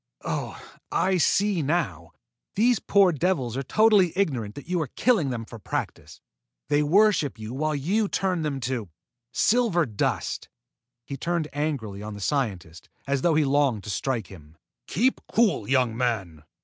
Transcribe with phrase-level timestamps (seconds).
[0.23, 0.59] Oh,
[0.91, 2.13] I see now!
[2.55, 6.21] These poor devils are totally ignorant that you are killing them for practice.
[6.69, 8.89] They worship you while you turn them to
[9.31, 10.49] silver dust!"
[11.05, 14.57] He turned angrily on the scientist as though he longed to strike him.
[14.87, 16.45] "Keep cool, young man!"